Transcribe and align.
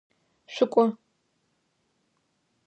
Шъукӏо! 0.53 0.85